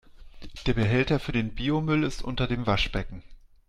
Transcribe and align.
Der 0.65 0.73
Behälter 0.73 1.19
für 1.19 1.31
den 1.31 1.53
Biomüll 1.53 2.03
ist 2.03 2.23
unter 2.23 2.47
dem 2.47 2.65
Waschbecken. 2.65 3.21